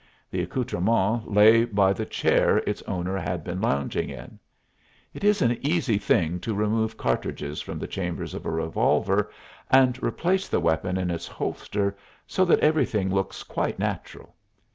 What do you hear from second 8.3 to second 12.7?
of a revolver, and replace the weapon in its holster so that